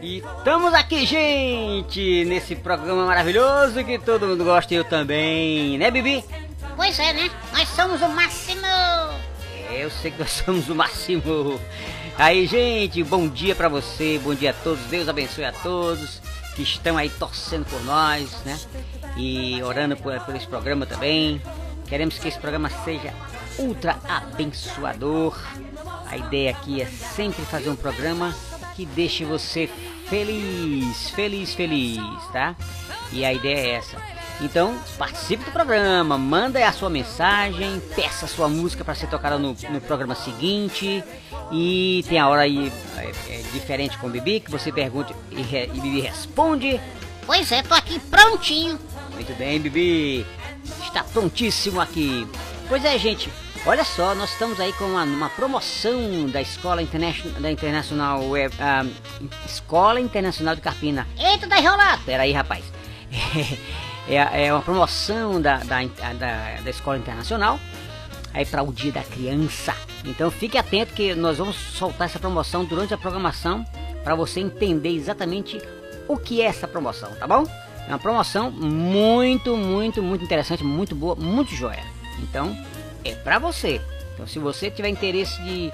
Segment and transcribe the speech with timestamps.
[0.00, 5.90] E estamos aqui, gente, nesse programa maravilhoso que todo mundo gosta e eu também, né,
[5.90, 6.24] Bibi?
[6.76, 7.30] Pois é, né?
[7.52, 8.66] Nós somos o máximo.
[9.70, 11.60] É, eu sei que nós somos o máximo.
[12.18, 16.20] Aí, gente, bom dia pra você, bom dia a todos, Deus abençoe a todos
[16.56, 18.58] que estão aí torcendo por nós, né?
[19.16, 21.40] E orando por, por esse programa também.
[21.86, 23.12] Queremos que esse programa seja
[23.58, 25.38] ultra abençoador.
[26.06, 28.34] A ideia aqui é sempre fazer um programa
[28.74, 29.68] que deixe você
[30.08, 32.00] feliz, feliz, feliz,
[32.32, 32.54] tá?
[33.12, 33.96] E a ideia é essa.
[34.40, 39.38] Então, participe do programa, manda a sua mensagem, peça a sua música para ser tocada
[39.38, 41.02] no, no, programa seguinte.
[41.50, 45.40] E tem a hora aí é, é, diferente com o Bibi, que você pergunta e,
[45.40, 46.78] re, e Bibi responde.
[47.24, 48.78] Pois é, tô aqui prontinho.
[49.14, 50.26] Muito bem, Bibi.
[50.84, 52.28] Está prontíssimo aqui.
[52.68, 53.30] Pois é, gente.
[53.68, 58.20] Olha só, nós estamos aí com uma, uma promoção da Escola Internacional, da Internacional
[58.60, 58.86] ah,
[59.44, 61.04] Escola Internacional de Carpina.
[61.18, 62.00] Eita, tá enrolado.
[62.04, 62.64] Pera aí, rapaz.
[64.08, 67.58] é, é uma promoção da, da, da, da Escola Internacional
[68.32, 69.74] aí para o Dia da Criança.
[70.04, 73.64] Então fique atento que nós vamos soltar essa promoção durante a programação
[74.04, 75.60] para você entender exatamente
[76.06, 77.44] o que é essa promoção, tá bom?
[77.88, 81.82] É uma promoção muito, muito, muito interessante, muito boa, muito joia.
[82.20, 82.56] Então
[83.08, 83.80] é para você.
[84.14, 85.72] Então se você tiver interesse de,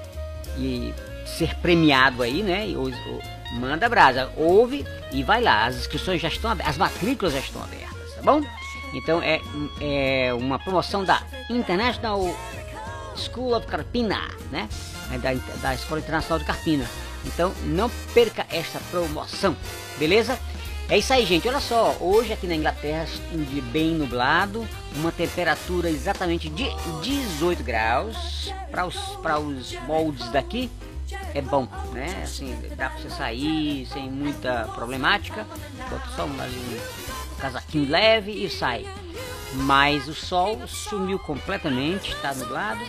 [0.57, 0.93] de
[1.25, 2.65] ser premiado aí, né?
[2.75, 3.21] Ou, ou,
[3.59, 5.65] manda brasa, ouve e vai lá.
[5.65, 8.41] As inscrições já estão abertas, as matrículas já estão abertas, tá bom?
[8.93, 9.39] Então é,
[9.81, 12.21] é uma promoção da International
[13.15, 14.19] School of Carpina,
[14.51, 14.69] né?
[15.11, 16.85] É da, da Escola Internacional de Carpina.
[17.25, 19.55] Então não perca esta promoção,
[19.97, 20.37] beleza?
[20.89, 21.47] É isso aí, gente.
[21.47, 26.69] Olha só, hoje aqui na Inglaterra, um dia bem nublado, uma temperatura exatamente de
[27.01, 28.51] 18 graus.
[28.69, 30.69] Para os, para os moldes daqui,
[31.33, 32.21] é bom, né?
[32.23, 35.45] Assim, dá para você sair sem muita problemática.
[35.89, 38.85] Bota só um, um casaquinho leve e sai.
[39.53, 42.81] Mas o sol sumiu completamente, está nublado.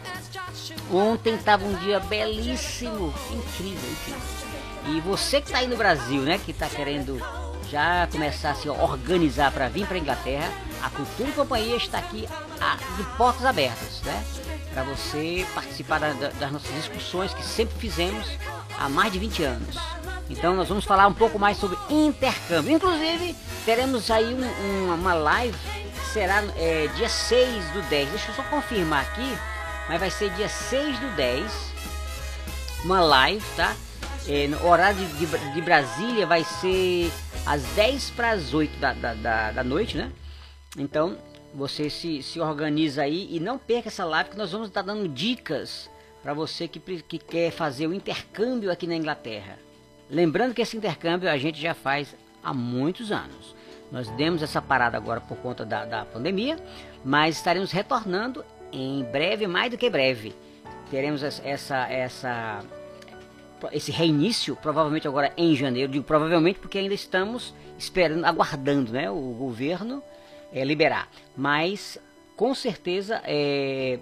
[0.90, 4.96] Ontem estava um dia belíssimo, incrível, incrível.
[4.96, 7.18] E você que está aí no Brasil, né, que está querendo
[7.74, 10.48] já começar a se organizar para vir para Inglaterra,
[10.80, 12.24] a Cultura e Companhia está aqui
[12.60, 14.24] a, de portas abertas, né?
[14.72, 18.28] Para você participar da, das nossas discussões que sempre fizemos
[18.78, 19.76] há mais de 20 anos.
[20.30, 22.76] Então nós vamos falar um pouco mais sobre intercâmbio.
[22.76, 25.58] Inclusive, teremos aí um, um, uma live
[26.12, 28.08] será é, dia 6 do 10.
[28.08, 29.36] Deixa eu só confirmar aqui,
[29.88, 31.50] mas vai ser dia 6 do 10.
[32.84, 33.74] Uma live, tá?
[34.28, 37.12] É, no horário de, de, de, Brasília vai ser
[37.46, 40.10] às 10 para as 8 da, da, da, da noite, né?
[40.76, 41.16] Então
[41.54, 45.08] você se, se organiza aí e não perca essa live que nós vamos estar dando
[45.08, 45.88] dicas
[46.22, 49.58] para você que, que quer fazer o intercâmbio aqui na Inglaterra.
[50.10, 53.54] Lembrando que esse intercâmbio a gente já faz há muitos anos.
[53.92, 56.56] Nós demos essa parada agora por conta da, da pandemia,
[57.04, 60.34] mas estaremos retornando em breve, mais do que breve.
[60.90, 62.60] Teremos essa, essa,
[63.72, 65.92] esse reinício, provavelmente agora em janeiro.
[65.92, 70.02] Digo provavelmente porque ainda estamos esperando, aguardando né, o governo
[70.52, 71.08] é, liberar.
[71.36, 71.98] Mas
[72.36, 73.98] com certeza é,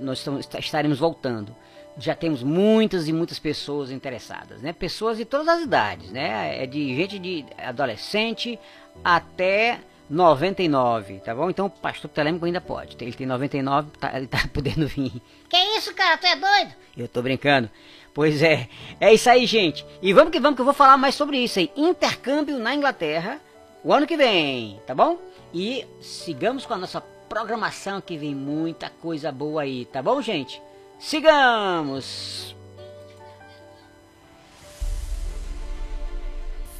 [0.00, 1.54] nós estamos, estaremos voltando
[1.96, 4.72] já temos muitas e muitas pessoas interessadas, né?
[4.72, 6.62] Pessoas de todas as idades, né?
[6.62, 8.58] É de gente de adolescente
[9.04, 11.50] até 99, tá bom?
[11.50, 12.96] Então o pastor Telêmico ainda pode.
[13.00, 15.12] Ele tem 99, tá, ele tá podendo vir.
[15.48, 16.16] Que isso, cara?
[16.16, 16.74] Tu é doido?
[16.96, 17.70] Eu tô brincando.
[18.14, 18.68] Pois é,
[19.00, 19.86] é isso aí, gente.
[20.02, 21.70] E vamos que vamos, que eu vou falar mais sobre isso aí.
[21.76, 23.40] Intercâmbio na Inglaterra
[23.84, 25.18] o ano que vem, tá bom?
[25.52, 30.62] E sigamos com a nossa programação que vem muita coisa boa aí, tá bom, gente?
[31.00, 32.54] Sigamos!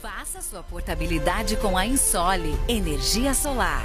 [0.01, 3.85] Faça sua portabilidade com a Insole Energia Solar.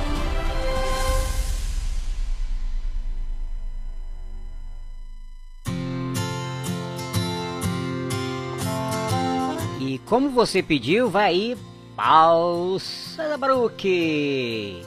[10.05, 11.57] Como você pediu, vai aí
[11.95, 14.81] Pausa da Baruque.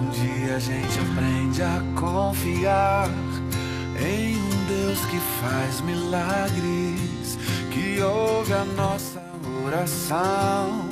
[0.00, 3.08] Um dia a gente aprende a confiar
[4.00, 7.38] em um Deus que faz milagres,
[7.70, 9.22] que ouve a nossa
[9.66, 10.88] oração,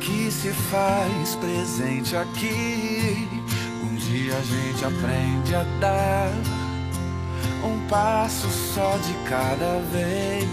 [0.00, 3.28] que se faz presente aqui.
[3.84, 6.65] Um dia a gente aprende a dar
[7.64, 10.48] um passo só de cada vez,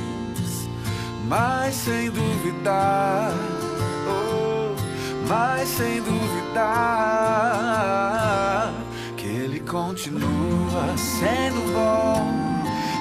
[1.28, 3.32] mas sem duvidar,
[4.08, 4.76] oh,
[5.28, 7.04] mas sem duvidar
[9.18, 12.32] que Ele continua sendo bom,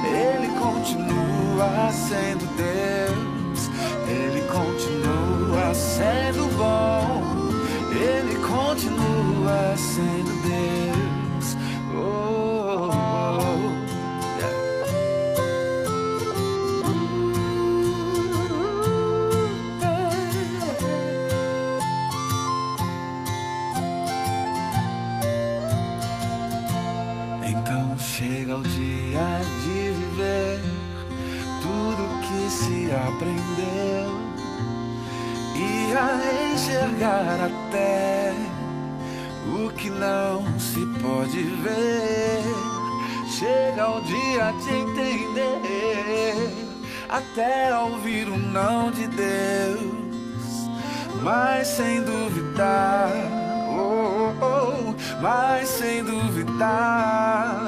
[0.06, 3.70] Ele continua sendo Deus,
[4.08, 7.22] Ele continua sendo bom,
[7.90, 11.56] Ele continua sendo Deus.
[11.94, 12.41] Oh,
[33.22, 34.20] aprendeu
[35.54, 38.34] e a enxergar até
[39.46, 42.42] o que não se pode ver.
[43.28, 46.50] Chega o dia de entender
[47.08, 50.68] até ouvir o não de Deus,
[51.22, 53.10] mas sem duvidar.
[53.68, 57.62] Oh, oh, oh, mas sem duvidar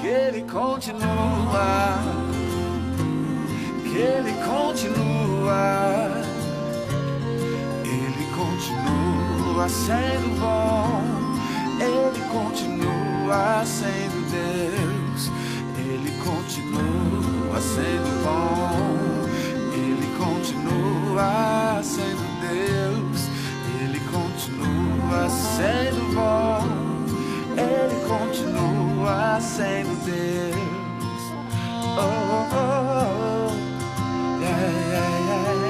[0.00, 2.19] que Ele continua,
[3.90, 6.08] que Ele continua,
[7.84, 11.02] Ele continua sendo bom,
[11.80, 15.30] Ele continua sendo Deus,
[15.76, 19.28] Ele continua sendo bom,
[19.74, 23.28] Ele continua sendo Deus.
[23.82, 26.62] Ele continua sendo bom,
[27.56, 30.60] Ele continua sendo Deus.
[31.96, 33.49] Oh, oh, oh, oh.
[34.40, 35.69] Yeah, yeah, yeah.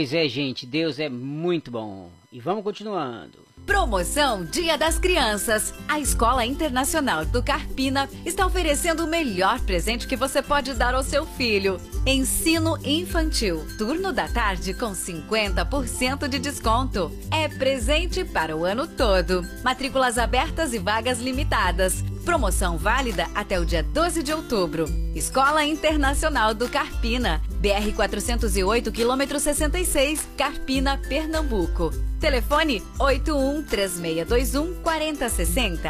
[0.00, 2.10] Pois é, gente, Deus é muito bom.
[2.32, 3.49] E vamos continuando.
[3.66, 5.72] Promoção Dia das Crianças.
[5.88, 11.02] A Escola Internacional do Carpina está oferecendo o melhor presente que você pode dar ao
[11.02, 11.80] seu filho.
[12.06, 13.64] Ensino infantil.
[13.78, 17.10] Turno da tarde com 50% de desconto.
[17.30, 19.46] É presente para o ano todo.
[19.62, 22.02] Matrículas abertas e vagas limitadas.
[22.24, 24.86] Promoção válida até o dia 12 de outubro.
[25.14, 27.40] Escola Internacional do Carpina.
[27.60, 32.09] BR 408, quilômetro 66, Carpina, Pernambuco.
[32.20, 35.88] Telefone 81 3621 4060.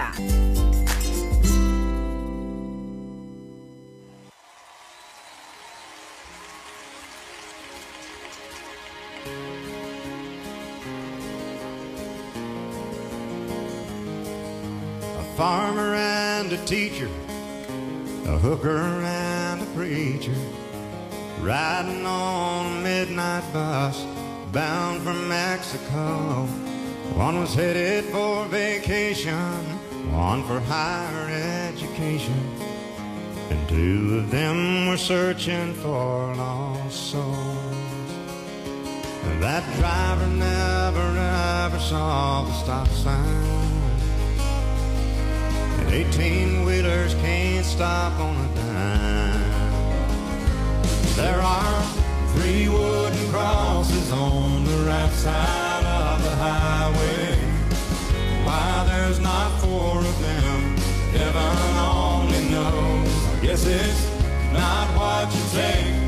[15.19, 17.09] a farmer and a teacher,
[18.27, 20.33] a hooker and a preacher,
[21.41, 24.07] riding on a midnight bus
[24.53, 26.47] bound for Mexico.
[27.15, 29.63] One was headed for vacation,
[30.13, 31.29] one for higher
[31.69, 32.45] education.
[33.51, 37.71] and two of them were searching for lost souls.
[39.41, 43.71] That driver never ever saw the stop sign.
[45.81, 49.41] And 18 wheelers can't stop on a dime.
[51.17, 57.35] There are three wooden crosses on the right side of the highway.
[58.45, 60.77] Why there's not four of them,
[61.13, 63.09] heaven only knows.
[63.35, 64.03] I guess it's
[64.53, 66.01] not what you take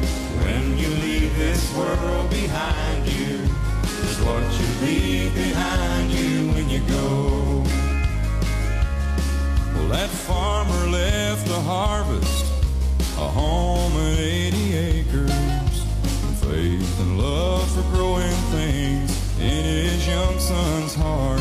[0.44, 3.48] when you leave this world behind you.
[3.82, 7.62] It's what you leave behind you when you go.
[9.74, 12.44] Well, that farmer left a harvest,
[13.18, 15.51] a home and 80 acres,
[17.02, 21.40] and love for growing things in his young son's heart.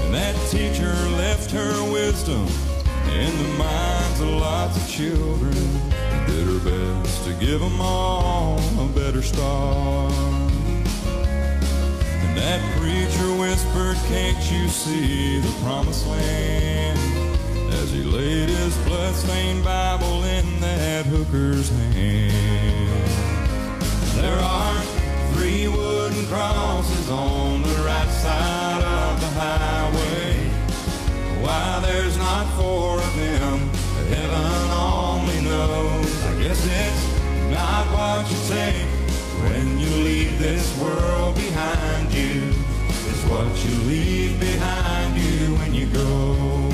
[0.00, 2.46] And that teacher left her wisdom
[3.14, 8.58] in the minds of lots of children, and did her best to give them all
[8.80, 10.12] a better start.
[12.22, 16.98] And that preacher whispered, Can't you see the promised land?
[17.74, 22.86] As he laid his bloodstained Bible in that hooker's hand.
[24.16, 24.95] There are
[25.36, 30.32] three wooden crosses on the right side of the highway.
[31.44, 33.58] Why there's not four of them,
[34.08, 36.24] heaven only knows.
[36.24, 37.02] I guess it's
[37.50, 38.86] not what you take
[39.44, 42.52] when you leave this world behind you.
[43.10, 46.70] It's what you leave behind you when you go.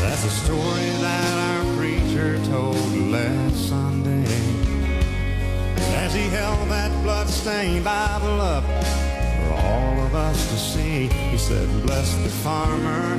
[0.00, 4.21] That's a story that our preacher told last Sunday.
[6.02, 11.68] As he held that bloodstained Bible up for all of us to see, he said,
[11.86, 13.14] Bless the farmer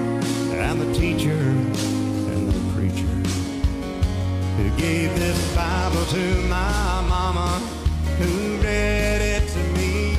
[0.51, 3.15] and the teacher and the preacher
[4.57, 7.51] who gave this Bible to my mama,
[8.19, 10.17] who read it to me.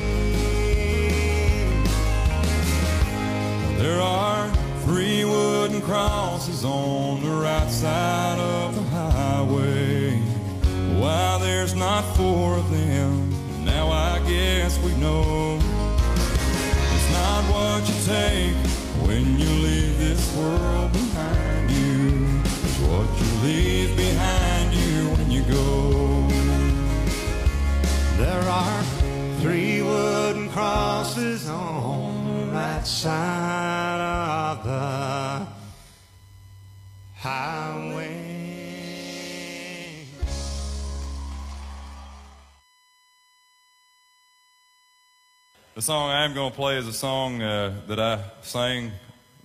[3.77, 4.49] There are
[4.85, 9.74] three wooden crosses on the right side of the highway.
[11.65, 15.57] There's not four of them, now I guess we know.
[16.93, 18.55] It's not what you take
[19.07, 22.39] when you leave this world behind you.
[22.43, 26.27] It's what you leave behind you when you go.
[28.23, 28.83] There are
[29.39, 34.01] three wooden crosses on the right side
[34.51, 35.44] of the
[45.75, 48.93] The song I'm going to play is a song uh, that I sang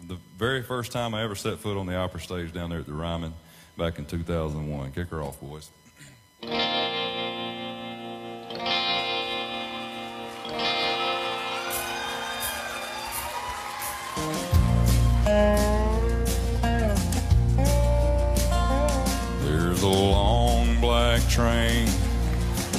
[0.06, 2.86] the very first time I ever set foot on the opera stage down there at
[2.86, 3.34] the Ryman
[3.76, 4.92] back in 2001.
[4.92, 5.70] Kick her off, boys.
[19.42, 21.88] There's a long black train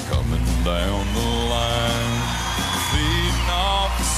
[0.07, 1.40] coming down the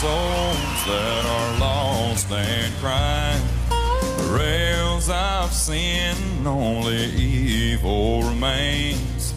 [0.03, 3.41] souls that are lost and crying.
[3.69, 9.33] The rails of sin, only evil remains.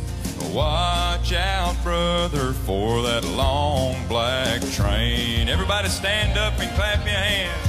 [0.53, 5.49] Watch out, brother, for that long black train.
[5.49, 7.69] Everybody stand up and clap your hands.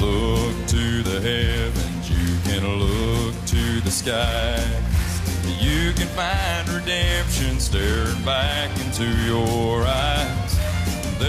[0.00, 4.94] Look to the heavens, you can look to the skies.
[5.60, 10.13] You can find redemption staring back into your eyes.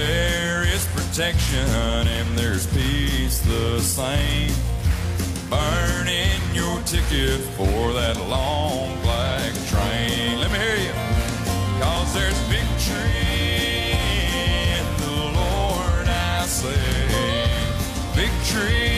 [0.06, 1.68] There is protection
[2.08, 4.52] and there's peace the same.
[5.50, 10.40] Burning your ticket for that long black train.
[10.40, 10.94] Let me hear you.
[11.82, 13.98] Cause there's victory
[14.78, 17.50] in the Lord, I say.
[18.14, 18.95] Victory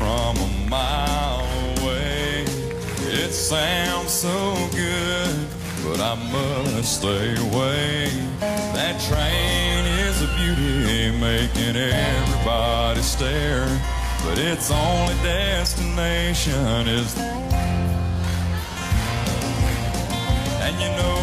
[0.00, 1.44] from a mile
[1.76, 2.42] away.
[3.22, 5.36] It sounds so good,
[5.84, 8.08] but I must stay away.
[8.40, 13.68] That train is a beauty, making everybody stare.
[14.24, 17.14] But its only destination is.
[20.64, 21.19] And you know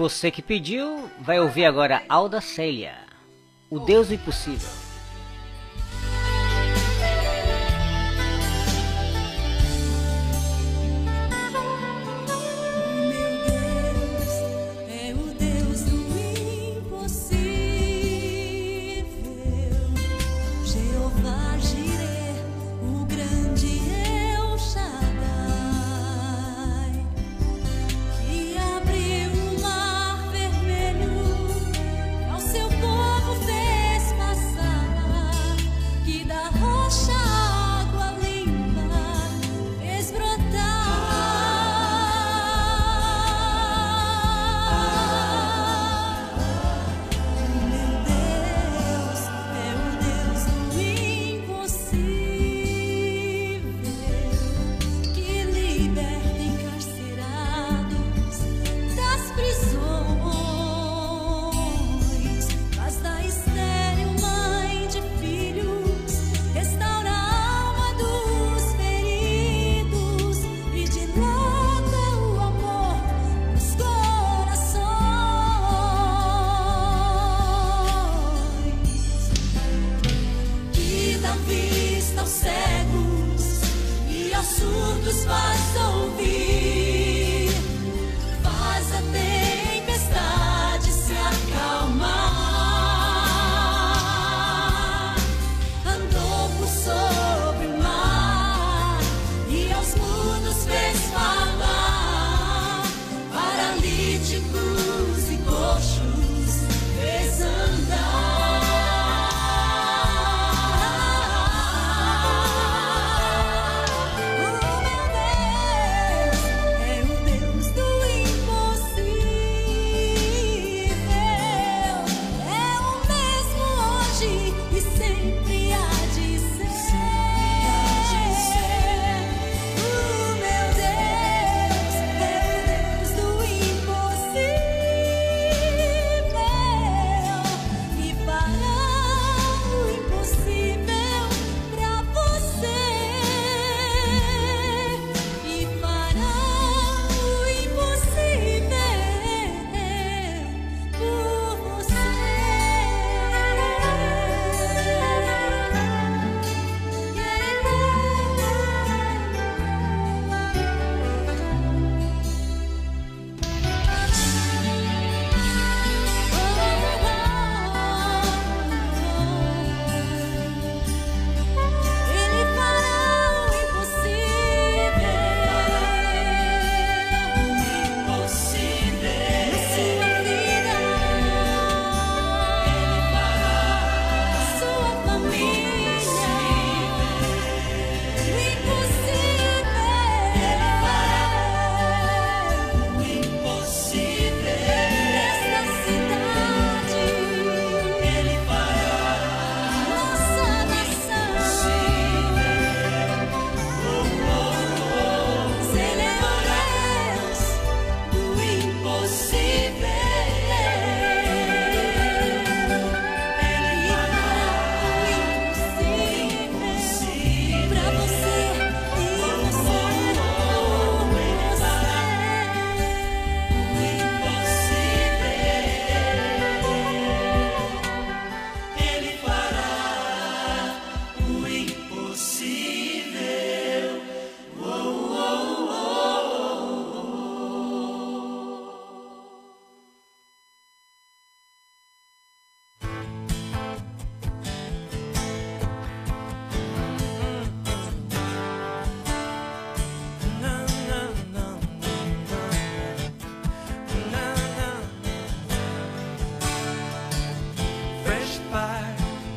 [0.00, 2.94] Você que pediu vai ouvir agora Alda Celia,
[3.68, 4.89] O Deus Impossível.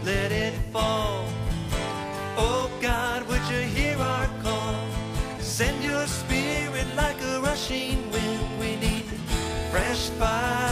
[0.05, 1.25] let it fall.
[2.37, 4.75] Oh God, would you hear our call?
[5.39, 8.59] Send your spirit like a rushing wind.
[8.59, 9.05] We need
[9.71, 10.62] fresh fire.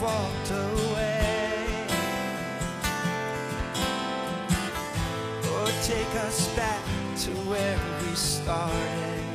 [0.00, 1.86] walked away.
[5.52, 6.82] Or take us back
[7.18, 9.25] to where we started.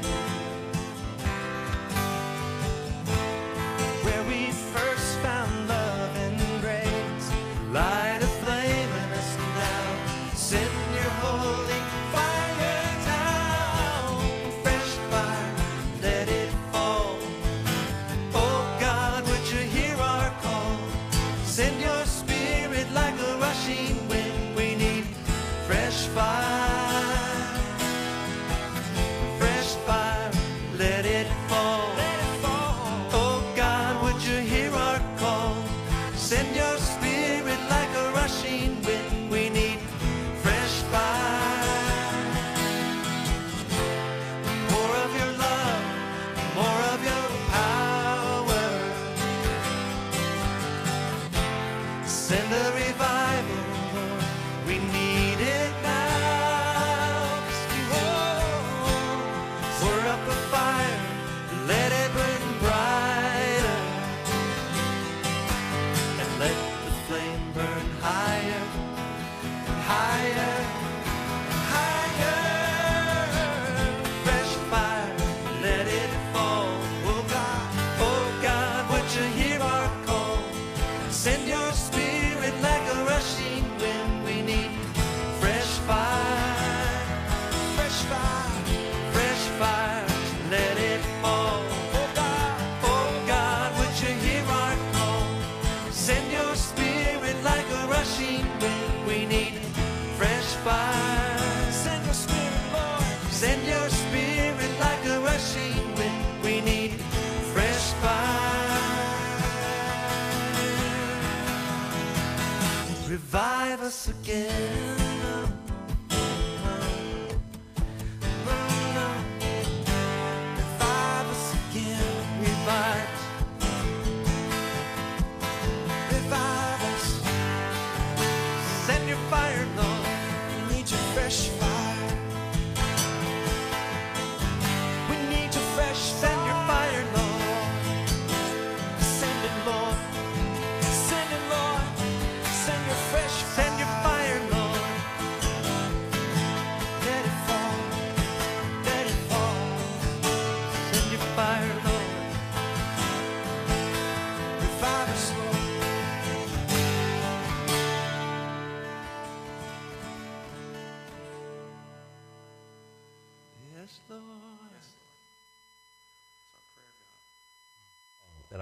[114.02, 114.40] 없을게.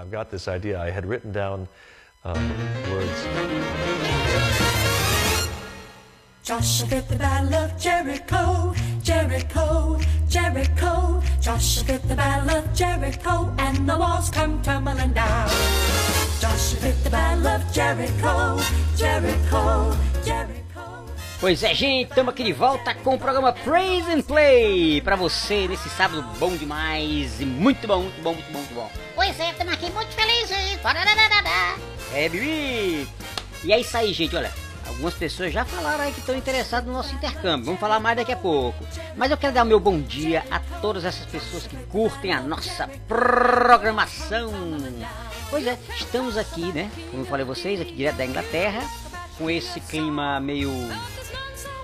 [0.09, 0.81] I've got this idea.
[0.81, 1.67] I had written down
[2.23, 2.49] um,
[2.89, 3.27] words.
[6.41, 11.21] Joshua get the Battle of Jericho, Jericho, Jericho.
[11.39, 15.47] Joshua get the Battle of Jericho, and the walls come tumbling down.
[16.41, 18.59] Joshua get the Battle of Jericho,
[18.97, 19.95] Jericho.
[21.39, 25.69] Pois é, gente, estamos aqui de volta com o programa Praise and Play para você
[25.69, 28.91] nesse sábado bom demais e muito bom, muito bom, muito bom, muito bom.
[29.15, 30.77] Pois é, estamos aqui muito felizes.
[32.13, 33.07] É, Bibi!
[33.63, 34.51] E é isso aí, gente, olha.
[34.85, 37.67] Algumas pessoas já falaram aí que estão interessadas no nosso intercâmbio.
[37.67, 38.85] Vamos falar mais daqui a pouco.
[39.15, 42.41] Mas eu quero dar o meu bom dia a todas essas pessoas que curtem a
[42.41, 44.51] nossa programação.
[45.49, 46.91] Pois é, estamos aqui, né?
[47.11, 48.81] Como eu falei a vocês, aqui direto da Inglaterra,
[49.37, 50.71] com esse clima meio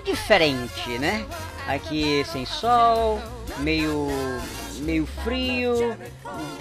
[0.06, 1.26] diferente, né?
[1.66, 3.20] Aqui sem sol,
[3.58, 4.08] meio
[4.80, 5.96] meio frio,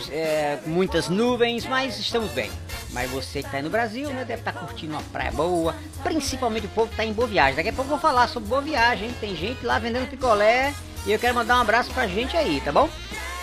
[0.10, 2.50] é, muitas nuvens, mas estamos bem.
[2.92, 6.70] Mas você que está no Brasil, né, deve estar curtindo uma praia boa, principalmente o
[6.70, 7.56] povo que está em Boa Viagem.
[7.56, 10.74] Daqui a pouco eu vou falar sobre Boa Viagem, tem gente lá vendendo picolé
[11.06, 12.90] e eu quero mandar um abraço pra gente aí, tá bom?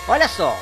[0.09, 0.57] Olha só,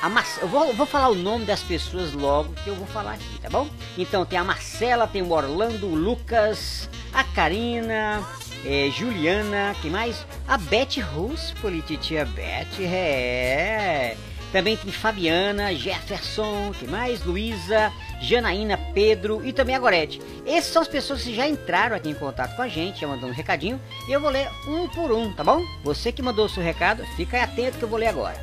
[0.00, 0.24] a Mar...
[0.40, 3.40] eu, vou, eu vou falar o nome das pessoas logo que eu vou falar aqui,
[3.40, 3.68] tá bom?
[3.96, 8.24] Então tem a Marcela, tem o Orlando, o Lucas, a Karina,
[8.64, 10.26] é, Juliana, quem mais?
[10.46, 14.16] A Beth Ruspoli, titia Beth, é.
[14.50, 17.22] Também tem Fabiana, Jefferson, quem mais?
[17.22, 20.22] Luísa, Janaína, Pedro e também a Gorete.
[20.46, 23.28] Essas são as pessoas que já entraram aqui em contato com a gente, já mandou
[23.28, 23.78] um recadinho.
[24.08, 25.62] E eu vou ler um por um, tá bom?
[25.84, 28.42] Você que mandou o seu recado, fica atento que eu vou ler agora.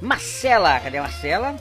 [0.00, 1.56] Marcela, cadê a Marcela?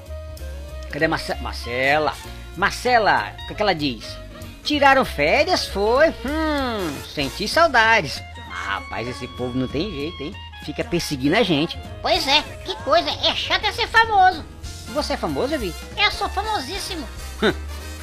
[0.89, 2.13] Cadê a Marce Marcela?
[2.57, 4.17] Marcela, o que, que ela diz?
[4.63, 5.65] Tiraram férias?
[5.67, 6.09] Foi?
[6.09, 8.21] Hum, senti saudades.
[8.51, 10.35] Ah, rapaz, esse povo não tem jeito, hein?
[10.65, 11.77] Fica perseguindo a gente.
[12.01, 14.43] Pois é, que coisa, é chato é ser famoso.
[14.89, 15.73] Você é famoso, Vi?
[15.97, 17.07] Eu sou famosíssimo,
[17.41, 17.53] Hum,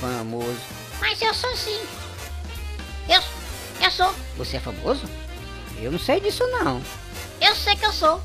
[0.01, 0.57] famoso.
[1.01, 1.81] mas eu sou sim.
[3.09, 3.21] Eu,
[3.83, 5.03] eu sou, Você é famoso?
[5.81, 6.81] Eu não sei disso não.
[7.41, 8.21] eu sei que eu sou.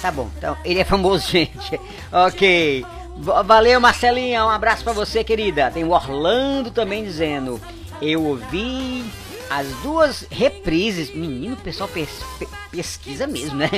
[0.00, 1.78] Tá bom, então ele é famoso, gente.
[2.12, 2.86] ok.
[3.20, 4.44] Valeu, Marcelinha.
[4.44, 5.70] Um abraço pra você, querida.
[5.70, 7.60] Tem o Orlando também dizendo:
[8.00, 9.04] Eu ouvi
[9.50, 11.12] as duas reprises.
[11.14, 13.70] Menino, o pessoal pes- pe- pesquisa mesmo, né?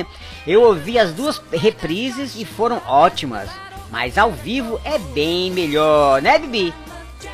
[0.45, 3.49] Eu ouvi as duas reprises e foram ótimas.
[3.89, 6.73] Mas ao vivo é bem melhor, né, Bibi?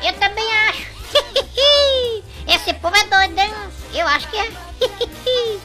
[0.02, 0.86] Eu também acho.
[2.48, 3.50] Esse povo é doido, né?
[3.94, 4.48] Eu acho que é.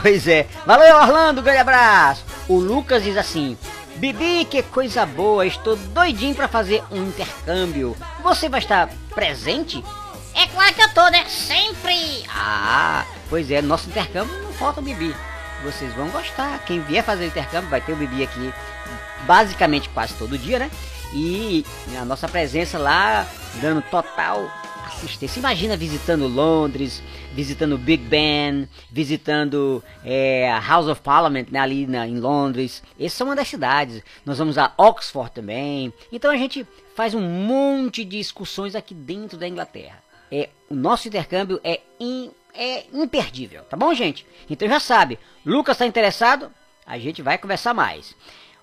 [0.00, 0.46] Pois é.
[0.66, 1.42] Valeu, Orlando.
[1.42, 2.24] Grande abraço.
[2.48, 3.56] O Lucas diz assim:
[4.02, 5.46] Bibi, que coisa boa.
[5.46, 7.96] Estou doidinho pra fazer um intercâmbio.
[8.20, 9.80] Você vai estar presente?
[10.34, 11.24] É claro que eu tô, né?
[11.28, 12.24] Sempre.
[12.28, 13.62] Ah, pois é.
[13.62, 15.14] Nosso intercâmbio não falta o Bibi.
[15.62, 16.58] Vocês vão gostar.
[16.64, 18.52] Quem vier fazer o intercâmbio vai ter o Bibi aqui
[19.24, 20.70] basicamente quase todo dia, né?
[21.14, 21.64] E
[21.96, 23.24] a nossa presença lá
[23.60, 24.50] dando total
[24.96, 25.38] assistência.
[25.40, 27.02] Imagina visitando Londres,
[27.32, 32.82] visitando Big Ben, visitando é, House of Parliament né, ali na, em Londres.
[32.98, 34.02] Essa é uma das cidades.
[34.24, 35.92] Nós vamos a Oxford também.
[36.12, 40.02] Então a gente faz um monte de excursões aqui dentro da Inglaterra.
[40.30, 44.26] É, o nosso intercâmbio é, in- é imperdível, tá bom, gente?
[44.48, 46.50] Então já sabe, Lucas está interessado?
[46.86, 48.14] A gente vai conversar mais.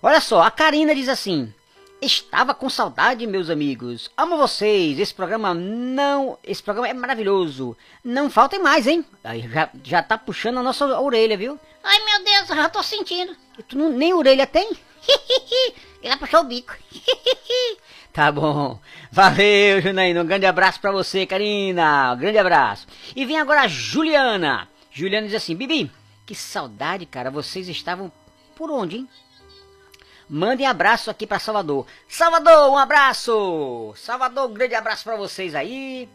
[0.01, 1.53] Olha só, a Karina diz assim:
[2.01, 4.09] Estava com saudade, meus amigos.
[4.15, 4.97] Amo vocês.
[4.97, 6.38] Esse programa não.
[6.43, 7.75] Esse programa é maravilhoso.
[8.03, 9.03] Não faltem mais, hein?
[9.23, 11.59] Aí já, já tá puxando a nossa orelha, viu?
[11.83, 13.35] Ai meu Deus, eu já tô sentindo.
[13.57, 14.69] E tu não- nem orelha tem?
[16.01, 16.73] Ele puxou o bico.
[18.12, 18.79] Tá bom.
[19.12, 20.23] Valeu, Junaína.
[20.23, 22.13] Um grande abraço pra você, Karina.
[22.13, 22.88] Um grande abraço.
[23.15, 24.67] E vem agora a Juliana.
[24.91, 25.91] Juliana diz assim: Bibi,
[26.25, 27.29] que saudade, cara.
[27.29, 28.12] Vocês estavam
[28.55, 29.09] por onde, hein?
[30.29, 31.87] Mandem abraço aqui pra Salvador.
[32.07, 33.93] Salvador, um abraço!
[33.97, 36.07] Salvador, um grande abraço pra vocês aí.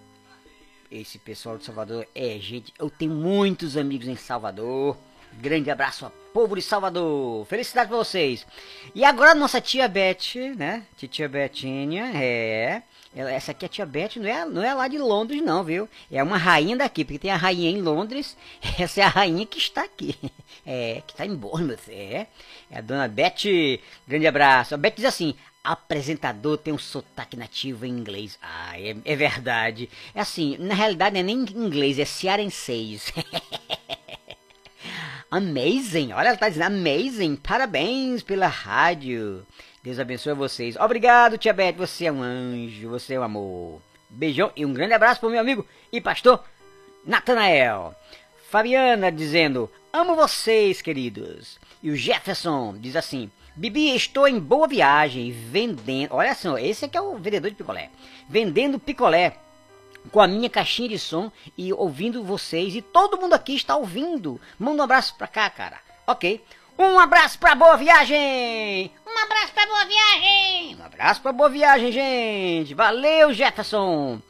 [0.91, 2.73] Esse pessoal de Salvador é gente.
[2.79, 4.97] Eu tenho muitos amigos em Salvador.
[5.33, 7.47] Grande abraço povo de Salvador.
[7.47, 8.45] Felicidade pra vocês.
[8.93, 10.85] E agora nossa tia Beth, né?
[10.97, 12.83] Tia Betinha, é.
[13.15, 15.89] Essa aqui é a tia Beth, não é, não é lá de Londres, não, viu?
[16.11, 18.37] É uma rainha daqui, porque tem a rainha em Londres.
[18.79, 20.17] Essa é a rainha que está aqui.
[20.67, 22.27] É, que está em Bournemouth, é.
[22.71, 23.81] É a dona Beth.
[24.09, 24.75] Grande abraço.
[24.75, 28.39] A Beth diz assim: apresentador tem um sotaque nativo em inglês.
[28.41, 29.91] Ah, é, é verdade.
[30.15, 33.13] É assim, na realidade não é nem inglês, é cearenseis.
[35.31, 39.45] Amazing, olha, ela tá dizendo amazing, parabéns pela rádio.
[39.85, 40.77] Deus abençoe vocês.
[40.77, 43.83] Obrigado, tia Beth, você é um anjo, você é um amor.
[44.09, 46.43] Beijão e um grande abraço pro meu amigo e pastor
[47.05, 47.95] Natanael.
[48.49, 51.59] Fabiana dizendo, amo vocês, queridos.
[51.83, 56.97] E o Jefferson diz assim, Bibi, estou em boa viagem, vendendo, olha só, esse aqui
[56.97, 57.91] é o vendedor de picolé.
[58.27, 59.37] Vendendo picolé
[60.11, 62.75] com a minha caixinha de som e ouvindo vocês.
[62.75, 64.41] E todo mundo aqui está ouvindo.
[64.59, 65.79] Manda um abraço pra cá, cara.
[66.07, 66.43] Ok.
[66.77, 68.91] Um abraço pra boa viagem!
[69.07, 70.77] Um abraço pra boa viagem!
[70.77, 72.75] Um abraço pra boa viagem, gente!
[72.75, 74.21] Valeu, Jefferson!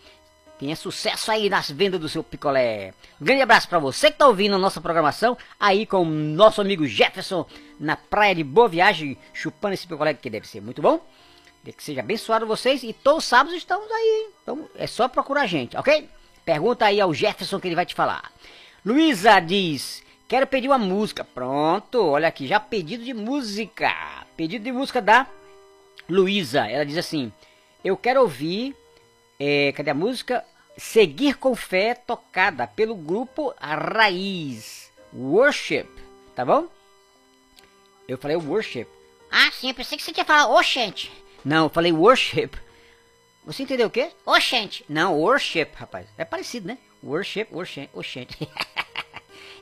[0.59, 2.93] Tenha sucesso aí nas vendas do seu picolé.
[3.21, 6.61] Um grande abraço pra você que tá ouvindo a nossa programação aí com o nosso
[6.61, 7.47] amigo Jefferson
[7.81, 11.01] na praia de Boa Viagem, chupando esse picolé que deve ser muito bom.
[11.65, 14.29] Que seja abençoado vocês e todos os sábados estamos aí.
[14.43, 16.09] Então é só procurar a gente, ok?
[16.45, 18.31] Pergunta aí ao Jefferson que ele vai te falar.
[18.85, 21.23] Luísa diz: Quero pedir uma música.
[21.23, 23.95] Pronto, olha aqui, já pedido de música.
[24.37, 25.29] Pedido de música da
[26.11, 26.67] Luísa.
[26.69, 27.33] Ela diz assim:
[27.85, 28.75] Eu quero ouvir.
[29.39, 30.45] é, cadê a música?
[30.77, 34.91] Seguir com fé tocada pelo grupo Raiz.
[35.15, 35.87] Worship.
[36.35, 36.67] Tá bom?
[38.09, 38.89] Eu falei worship.
[39.31, 41.13] Ah, sim, eu pensei que você tinha falado oxente.
[41.45, 42.51] Não, eu falei worship.
[43.47, 44.11] Você entendeu o quê?
[44.27, 44.85] Oxente.
[44.89, 46.09] Não, worship, rapaz.
[46.19, 46.79] É parecido, né?
[47.05, 48.37] Worship, worship, oxente.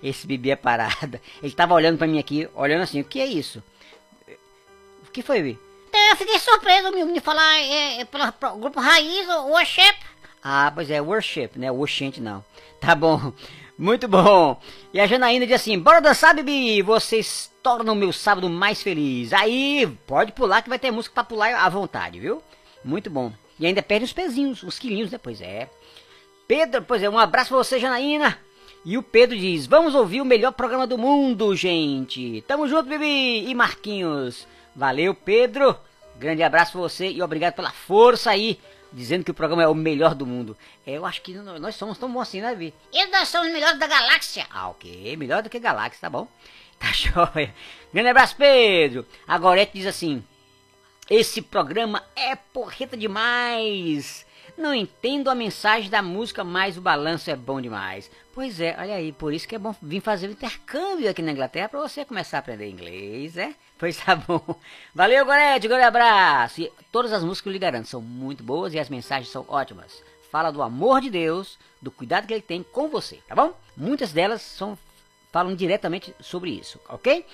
[0.03, 1.21] Esse bebê é parada.
[1.43, 3.63] Ele tava olhando pra mim aqui, olhando assim, o que é isso?
[5.07, 5.59] O que foi, Bi?
[5.89, 9.95] Então, eu fiquei surpreso de falar é, é, pelo pro- grupo Raiz, o worship.
[10.43, 11.71] Ah, pois é, worship, né?
[11.71, 12.43] Oxente não.
[12.81, 13.33] Tá bom.
[13.79, 14.61] Muito bom.
[14.93, 16.83] E a Janaína diz assim: Bora dançar, Bibi.
[16.83, 19.33] Vocês tornam o meu sábado mais feliz.
[19.33, 22.43] Aí, pode pular que vai ter música pra pular à vontade, viu?
[22.85, 23.33] Muito bom.
[23.61, 25.19] E ainda perde os pezinhos, os quilinhos, né?
[25.23, 25.69] Pois é.
[26.49, 28.39] Pedro, pois é, um abraço pra você, Janaína.
[28.85, 32.43] E o Pedro diz: Vamos ouvir o melhor programa do mundo, gente.
[32.47, 34.47] Tamo junto, Bibi e Marquinhos.
[34.75, 35.77] Valeu, Pedro.
[36.17, 38.59] Grande abraço pra você e obrigado pela força aí,
[38.93, 40.57] dizendo que o programa é o melhor do mundo.
[40.87, 42.75] É, Eu acho que nós somos tão bons assim, né, Bibi?
[42.93, 44.47] Eles nós somos os melhores da galáxia.
[44.51, 45.17] Ah, ok.
[45.17, 46.27] Melhor do que Galáxia, tá bom?
[46.83, 47.55] Tá joia.
[47.95, 49.07] Grande abraço, Pedro.
[49.25, 50.25] A Gorete diz assim:
[51.09, 54.27] Esse programa é porreta demais.
[54.59, 58.11] Não entendo a mensagem da música, mas o balanço é bom demais.
[58.35, 61.33] Pois é, olha aí, por isso que é bom vir fazer o intercâmbio aqui na
[61.33, 63.55] Inglaterra pra você começar a aprender inglês, é?
[63.79, 64.41] Pois tá bom.
[64.95, 66.61] Valeu, Gorete, grande abraço.
[66.61, 70.03] E todas as músicas, eu lhe garanto, são muito boas e as mensagens são ótimas.
[70.31, 73.53] Fala do amor de Deus, do cuidado que ele tem com você, tá bom?
[73.77, 74.79] Muitas delas são
[75.33, 77.27] falam diretamente sobre isso, ok?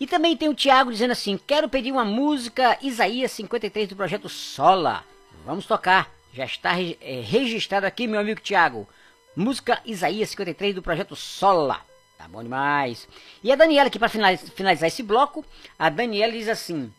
[0.00, 4.28] E também tem o Thiago dizendo assim: quero pedir uma música Isaías 53 do projeto
[4.28, 5.04] Sola.
[5.44, 6.10] Vamos tocar.
[6.32, 8.88] Já está eh, registrado aqui, meu amigo Thiago.
[9.36, 11.80] Música Isaías 53 do projeto Sola.
[12.16, 13.08] Tá bom demais.
[13.42, 15.44] E a Daniela, aqui para finalizar, esse bloco,
[15.78, 16.92] a Daniela diz assim: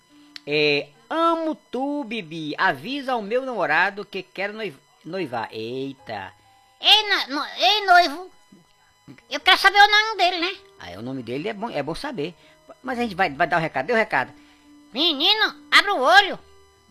[0.45, 2.53] é, Amo tu, Bibi.
[2.57, 5.47] Avisa ao meu namorado que quero noiv- noivar.
[5.51, 6.33] Eita.
[6.81, 8.31] Ei, no- no- ei, noivo.
[9.29, 10.57] Eu quero saber o nome dele, né?
[10.79, 12.35] Aí o nome dele é bom, é bom saber.
[12.83, 13.85] Mas a gente vai, vai dar o recado.
[13.85, 14.33] Deu o recado.
[14.91, 16.39] Menino, abre o olho.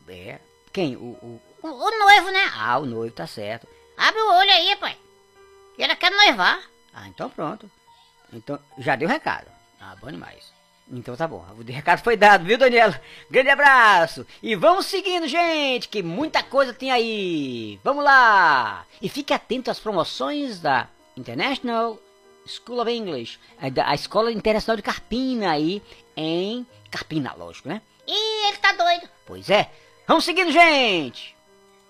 [0.08, 0.38] É.
[0.72, 0.96] Quem?
[0.96, 2.50] O, o- O, o noivo, né?
[2.56, 3.66] Ah, o noivo, tá certo.
[3.96, 4.96] Abre o olho aí, pai.
[5.78, 6.60] Ele quer noivar.
[6.92, 7.70] Ah, então pronto.
[8.32, 9.46] Então, já deu o recado.
[9.80, 10.52] Ah, bom demais.
[10.90, 11.44] Então tá bom.
[11.58, 13.00] O recado foi dado, viu, Daniela?
[13.30, 14.26] Grande abraço.
[14.42, 17.80] E vamos seguindo, gente, que muita coisa tem aí.
[17.82, 18.84] Vamos lá.
[19.00, 21.98] E fique atento às promoções da International
[22.46, 25.82] School of English, a da- Escola Internacional de Carpina aí
[26.16, 27.80] em Carpina, lógico, né?
[28.06, 29.08] Ih, ele tá doido.
[29.24, 29.70] Pois é.
[30.06, 31.33] Vamos seguindo, gente.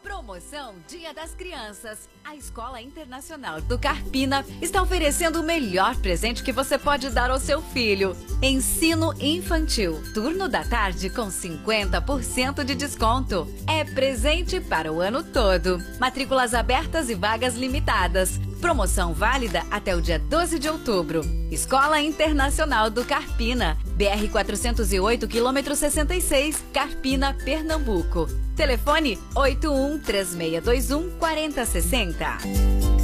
[0.04, 2.10] Promoção Dia das Crianças.
[2.22, 7.40] A Escola Internacional do Carpina está oferecendo o melhor presente que você pode dar ao
[7.40, 8.14] seu filho.
[8.42, 10.02] Ensino infantil.
[10.12, 13.48] Turno da tarde com 50% de desconto.
[13.66, 15.78] É presente para o ano todo.
[15.98, 18.38] Matrículas abertas e vagas limitadas.
[18.64, 21.20] Promoção válida até o dia 12 de outubro.
[21.50, 23.76] Escola Internacional do Carpina.
[23.94, 28.26] BR 408, quilômetro 66, Carpina, Pernambuco.
[28.56, 33.03] Telefone 81 3621 4060.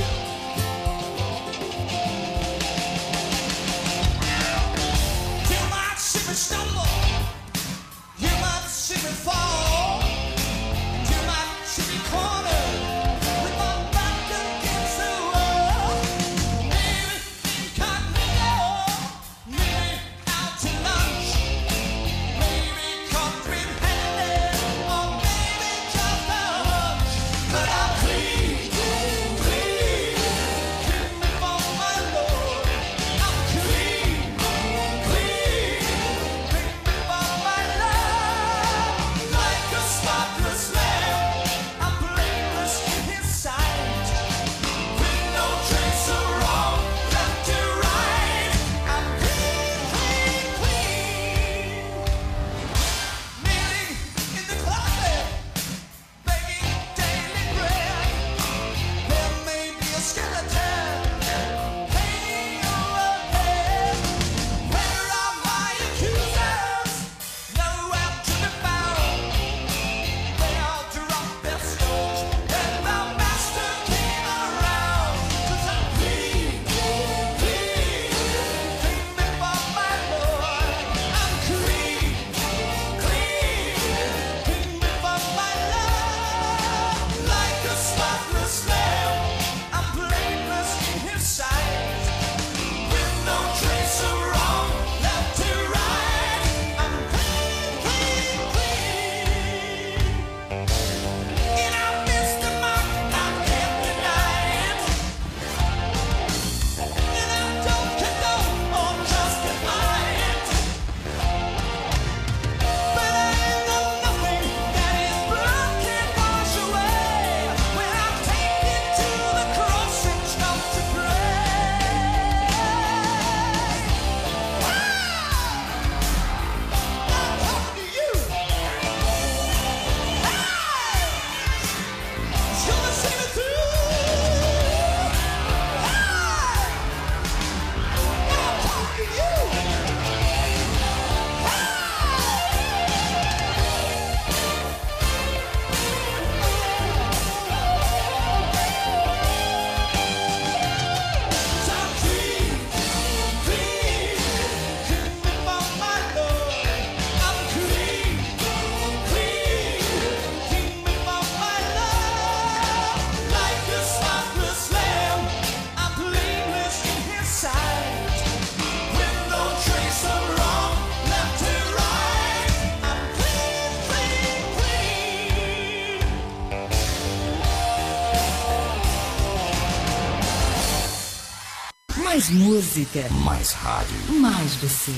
[182.61, 183.07] Música.
[183.09, 183.97] Mais rádio.
[184.19, 184.93] Mais você.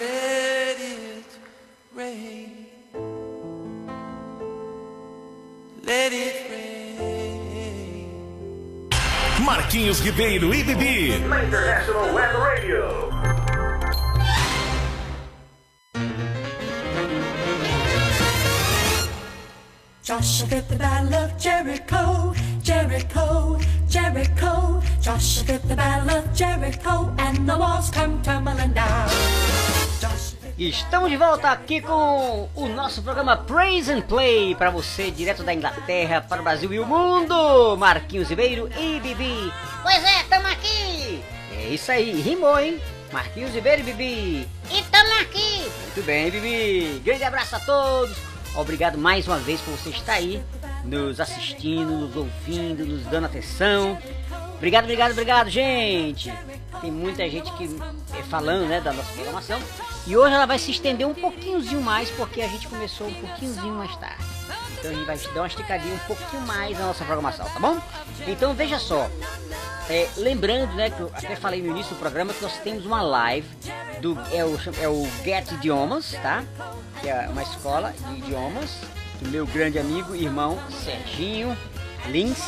[0.00, 1.26] Let it
[1.96, 2.68] rain.
[5.84, 8.08] Let it rain.
[9.40, 11.18] Marquinhos Ribeiro e Bibi.
[11.18, 13.12] Na International Web Radio.
[20.04, 23.58] Joshua fit the battle of Jericho, Jericho,
[23.94, 24.82] Jericho.
[25.00, 29.06] Joshua fit the battle of Jericho, and the walls come tumbling down.
[30.58, 35.54] Estamos de volta aqui com o nosso programa Praise and Play para você, direto da
[35.54, 37.76] Inglaterra para o Brasil e o mundo.
[37.76, 39.52] Marquinhos Ribeiro e Bibi.
[39.84, 41.22] Pois é, tamo aqui.
[41.52, 42.80] É isso aí, rimou, hein?
[43.12, 44.48] Marquinhos Ribeiro e Bibi.
[44.72, 45.70] E tamo aqui.
[45.84, 47.00] Muito bem, Bibi.
[47.04, 48.16] Grande abraço a todos.
[48.56, 50.42] Obrigado mais uma vez por você estar aí,
[50.84, 53.98] nos assistindo, nos ouvindo, nos dando atenção.
[54.56, 56.32] Obrigado, obrigado, obrigado, gente.
[56.80, 57.68] Tem muita gente que
[58.18, 59.60] é, falando, né, da nossa programação.
[60.06, 63.74] E hoje ela vai se estender um pouquinhozinho mais, porque a gente começou um pouquinhozinho
[63.74, 64.24] mais tarde.
[64.78, 67.80] Então a gente vai dar uma esticadinha um pouquinho mais na nossa programação, tá bom?
[68.26, 69.08] Então veja só.
[69.88, 73.02] É, lembrando, né, que eu até falei no início do programa que nós temos uma
[73.02, 73.48] live
[74.00, 76.44] do é o, é o Get Idiomas, tá?
[77.00, 78.78] Que é uma escola de idiomas
[79.20, 81.56] do meu grande amigo e irmão Serginho
[82.06, 82.38] Lins,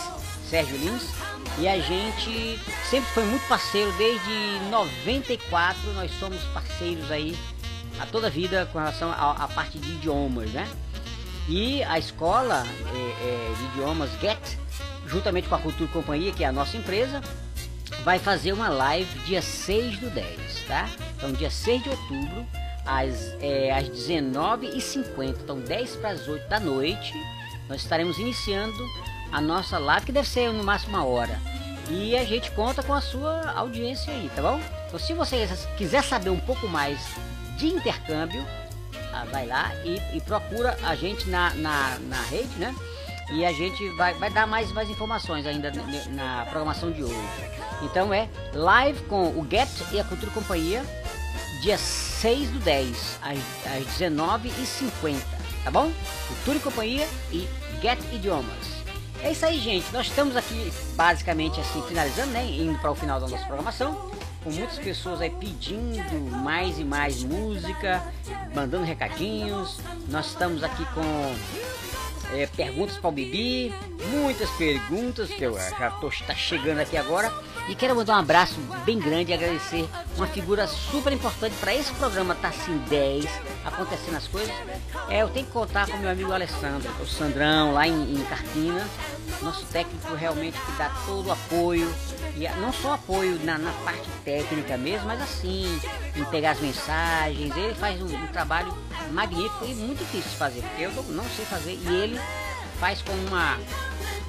[0.49, 1.11] Sérgio Lins.
[1.59, 2.61] E a gente
[2.91, 7.37] sempre foi muito parceiro desde 94, nós somos parceiros aí
[7.99, 10.69] a toda vida com relação à parte de idiomas, né?
[11.49, 14.39] E a escola é, é, de idiomas Get,
[15.07, 17.23] juntamente com a Cultura Companhia, que é a nossa empresa,
[18.05, 20.89] vai fazer uma live dia 6 do 10, tá?
[21.17, 22.47] Então, dia 6 de outubro,
[22.87, 27.13] às, é, às 19h50, então 10 para as 8 da noite,
[27.69, 28.77] nós estaremos iniciando
[29.33, 31.39] a nossa live, que deve ser no máximo uma hora.
[31.91, 34.61] E a gente conta com a sua audiência aí, tá bom?
[34.87, 36.99] Então, se você quiser saber um pouco mais
[37.57, 38.45] de intercâmbio,
[39.13, 42.75] ah, vai lá e, e procura a gente na, na, na rede, né?
[43.31, 47.17] E a gente vai, vai dar mais, mais informações ainda na, na programação de hoje.
[47.83, 50.85] Então é live com o Get e a Cultura Companhia,
[51.61, 55.17] dia 6 do 10, às, às 19h50,
[55.65, 55.91] tá bom?
[56.29, 57.49] Cultura e Companhia e
[57.81, 58.77] Get Idiomas.
[59.23, 59.91] É isso aí, gente.
[59.93, 62.45] Nós estamos aqui basicamente assim, finalizando, né?
[62.45, 64.11] Indo para o final da nossa programação.
[64.45, 68.03] Com muitas pessoas aí pedindo mais e mais música,
[68.55, 69.81] mandando recadinhos.
[70.09, 71.35] Nós estamos aqui com
[72.33, 73.75] é, perguntas para o Bibi,
[74.11, 77.33] muitas perguntas que eu já estou tá chegando aqui agora.
[77.69, 81.93] E quero mandar um abraço bem grande e agradecer uma figura super importante para esse
[81.95, 83.27] programa estar tá assim 10,
[83.65, 84.55] acontecendo as coisas.
[85.09, 88.87] É, eu tenho que contar com meu amigo Alessandro, o Sandrão, lá em, em Carpina,
[89.43, 91.93] nosso técnico realmente que dá todo o apoio,
[92.37, 95.81] e não só apoio na, na, parte técnica mesmo, mas assim,
[96.15, 98.73] em pegar as mensagens, ele faz um, um trabalho
[99.11, 102.21] magnífico e muito difícil de fazer, porque eu não sei fazer e ele
[102.79, 103.59] faz com uma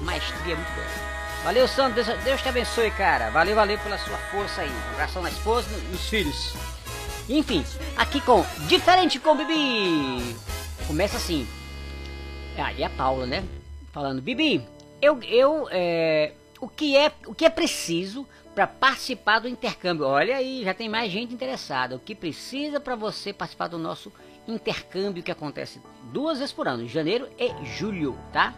[0.00, 1.17] maestria muito grande.
[1.44, 2.02] Valeu, Sandro.
[2.24, 3.30] Deus, te abençoe, cara.
[3.30, 4.70] Valeu, valeu pela sua força aí.
[4.70, 6.54] Um abração na esposa e nos filhos.
[7.28, 7.64] Enfim,
[7.96, 10.36] aqui com Diferente com Bibi.
[10.86, 11.46] Começa assim.
[12.56, 13.44] Ah, e a Paula, né?
[13.92, 14.66] Falando, Bibi,
[15.00, 20.06] eu, eu, é, o que é, o que é preciso para participar do intercâmbio?
[20.06, 21.96] Olha aí, já tem mais gente interessada.
[21.96, 24.12] O que precisa para você participar do nosso
[24.46, 25.80] intercâmbio que acontece
[26.12, 28.54] duas vezes por ano, janeiro e julho, tá?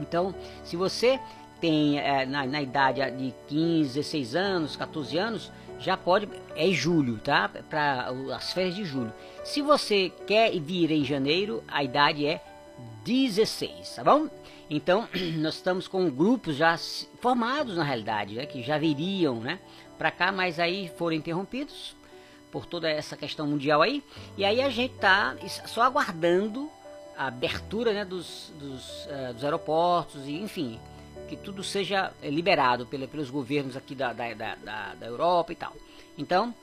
[0.00, 1.20] Então, se você
[1.60, 7.18] tem é, na, na, idade de 15, 16 anos, 14 anos, já pode, é julho,
[7.18, 7.50] tá?
[7.68, 9.12] Para as férias de julho.
[9.44, 12.42] Se você quer vir em janeiro, a idade é
[13.04, 14.28] 16, tá bom?
[14.68, 16.76] Então, nós estamos com grupos já
[17.20, 19.58] formados na realidade, né, que já viriam, né,
[19.96, 21.94] para cá, mas aí foram interrompidos
[22.50, 24.02] por toda essa questão mundial aí.
[24.36, 25.36] E aí a gente tá
[25.66, 26.70] só aguardando
[27.16, 30.78] a abertura, né, dos, dos, uh, dos aeroportos e enfim,
[31.28, 35.56] que tudo seja eh, liberado pela, pelos governos aqui da, da, da, da, Europa e
[35.56, 35.72] tal.
[36.16, 36.54] Então,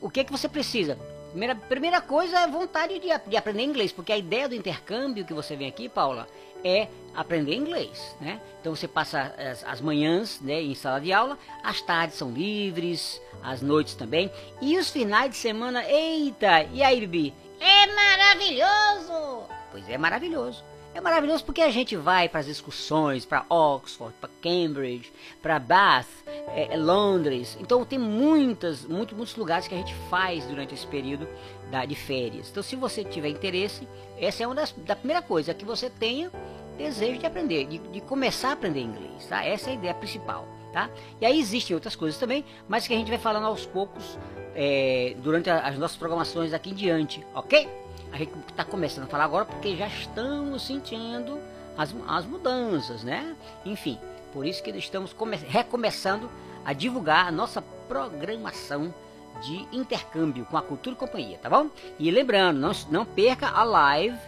[0.00, 0.98] o que é que você precisa?
[1.30, 5.32] Primeira, primeira coisa é vontade de, de aprender inglês, porque a ideia do intercâmbio que
[5.32, 6.28] você vem aqui, Paula,
[6.64, 8.40] é aprender inglês, né?
[8.60, 13.20] Então você passa as, as, manhãs, né, em sala de aula, as tardes são livres,
[13.42, 16.62] as noites também, e os finais de semana, eita!
[16.72, 17.34] E aí, Bibi?
[17.58, 19.48] É maravilhoso!
[19.70, 20.62] Pois é, maravilhoso.
[20.94, 26.06] É maravilhoso porque a gente vai para as excursões, para Oxford, para Cambridge, para Bath,
[26.48, 27.56] é, é, Londres.
[27.58, 31.26] Então tem muitas, muito, muitos lugares que a gente faz durante esse período
[31.70, 32.50] da, de férias.
[32.50, 33.88] Então se você tiver interesse,
[34.18, 36.30] essa é uma das da primeira coisa que você tenha
[36.76, 39.44] desejo de aprender, de, de começar a aprender inglês, tá?
[39.44, 40.90] Essa é a ideia principal, tá?
[41.20, 44.18] E aí existem outras coisas também, mas que a gente vai falando aos poucos
[44.54, 47.81] é, durante as nossas programações daqui em diante, ok?
[48.12, 51.38] A gente está começando a falar agora porque já estamos sentindo
[51.76, 53.34] as, as mudanças, né?
[53.64, 53.98] Enfim,
[54.32, 55.14] por isso que estamos
[55.48, 56.30] recomeçando
[56.64, 58.94] a divulgar a nossa programação
[59.42, 61.68] de intercâmbio com a Cultura e Companhia, tá bom?
[61.98, 64.18] E lembrando, não, não perca a live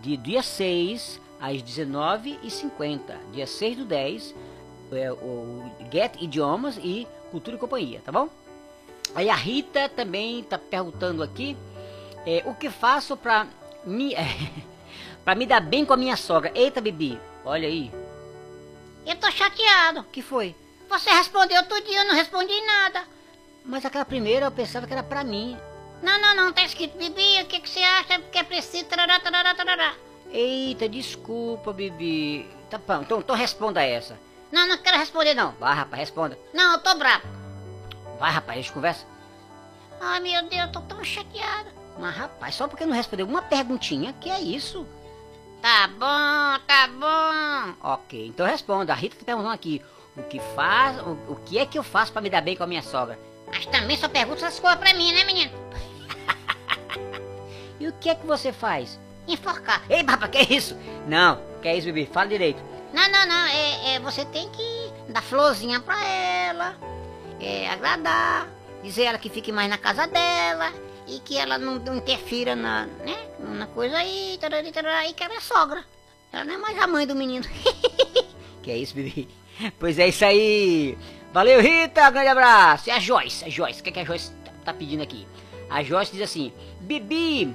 [0.00, 3.00] de dia 6 às 19h50,
[3.32, 4.34] dia 6 do 10,
[4.92, 8.28] é, o Get Idiomas e Cultura e Companhia, tá bom?
[9.14, 11.56] Aí a Rita também está perguntando aqui
[12.26, 13.46] é, o que faço pra
[13.84, 14.26] me, é,
[15.24, 16.50] pra me dar bem com a minha sogra.
[16.54, 17.90] Eita, Bibi, olha aí.
[19.06, 20.02] Eu tô chateado.
[20.12, 20.54] que foi?
[20.88, 23.04] Você respondeu outro dia, eu não respondi nada.
[23.64, 25.56] Mas aquela primeira eu pensava que era pra mim.
[26.02, 28.84] Não, não, não, tá escrito, Bibi, o que, que você acha que é preciso?
[28.84, 29.94] Tarará, tarará, tarará.
[30.30, 32.48] Eita, desculpa, Bibi.
[32.68, 34.18] Tá bom, então, então responda essa.
[34.52, 35.52] Não, não quero responder não.
[35.52, 36.38] Vai, rapaz, responda.
[36.52, 37.26] Não, eu tô bravo.
[38.18, 39.06] Vai, rapaz, a gente conversa.
[40.00, 41.75] Ai, meu Deus, eu tô tão chateada.
[41.98, 44.86] Mas, rapaz, só porque não respondeu uma perguntinha, que é isso?
[45.62, 47.74] Tá bom, tá bom.
[47.82, 48.92] Ok, então responda.
[48.92, 49.82] A Rita tá perguntando aqui.
[50.16, 52.62] O que faz, o, o que é que eu faço para me dar bem com
[52.62, 53.18] a minha sogra?
[53.48, 55.52] Mas também só pergunta essas coisas pra mim, né, menino?
[57.78, 58.98] E o que é que você faz?
[59.28, 59.82] Enforcar.
[59.90, 60.74] Ei, papai, que é isso?
[61.06, 62.06] Não, que é isso, bebê?
[62.06, 62.62] Fala direito.
[62.90, 63.46] Não, não, não.
[63.46, 66.74] É, é, você tem que dar florzinha pra ela,
[67.38, 68.48] é, agradar,
[68.82, 70.72] dizer ela que fique mais na casa dela
[71.06, 75.34] e que ela não, não interfira na, né, na coisa aí, tarari, tarari, que ela
[75.34, 75.84] é sogra.
[76.32, 77.44] Ela não é mais a mãe do menino.
[78.62, 79.28] Que é isso, bebê?
[79.78, 80.98] Pois é isso aí.
[81.32, 82.10] Valeu, Rita.
[82.10, 82.88] Grande abraço.
[82.88, 85.24] E a Joyce, a Joyce, o que, é que a Joyce tá, tá pedindo aqui?
[85.70, 87.54] A Joyce diz assim: Bibi,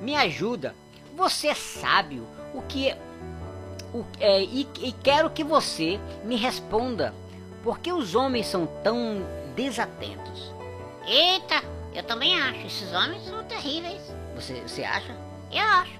[0.00, 0.74] me ajuda.
[1.14, 2.26] Você é sábio.
[2.52, 2.98] O que é.
[3.94, 7.14] O, é e, e quero que você me responda.
[7.62, 9.22] Por que os homens são tão
[9.54, 10.52] desatentos?
[11.06, 11.62] Eita,
[11.94, 12.66] eu também acho.
[12.66, 14.00] Esses homens são terríveis.
[14.34, 15.14] Você, você acha?
[15.52, 15.98] Eu acho.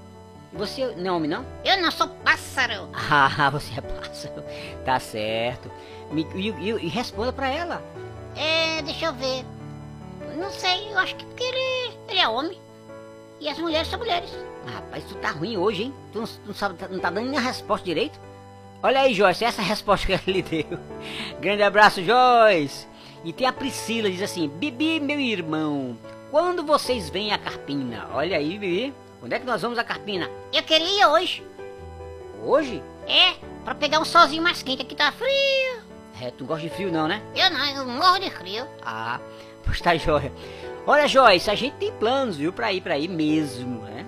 [0.53, 1.45] Você não é homem, não?
[1.64, 2.89] Eu não sou pássaro.
[3.11, 4.43] Ah, você é pássaro.
[4.84, 5.70] Tá certo.
[6.11, 7.82] Me, e, e- e responda pra ela.
[8.36, 9.45] É, deixa eu ver.
[10.36, 12.59] Não sei, eu acho que porque ele, ele é homem.
[13.41, 14.30] E as mulheres são mulheres.
[14.66, 15.95] Ah, Rapaz, tu tá ruim hoje, hein?
[16.12, 18.18] Tu não, não sabe, não tá dando nem a resposta direito?
[18.82, 20.78] Olha aí, Joyce, essa é a resposta que ele deu.
[21.41, 22.86] Grande abraço, Joyce.
[23.25, 25.97] E tem a Priscila, diz assim: Bibi, meu irmão,
[26.31, 28.09] quando vocês vêm a Carpina?
[28.14, 28.95] Olha aí, Bibi.
[29.21, 30.31] Quando é que nós vamos a Carpina?
[30.53, 31.43] Eu queria ir hoje.
[32.45, 32.83] Hoje?
[33.07, 35.83] É, pra pegar um solzinho mais quente, aqui tá frio.
[36.21, 37.21] É, tu gosta de frio não, né?
[37.35, 38.64] Eu não, eu morro de frio.
[38.83, 39.19] Ah,
[39.64, 40.33] pois tá jóia.
[40.87, 44.07] Olha, Joyce, a gente tem planos, viu, pra ir pra aí mesmo, né?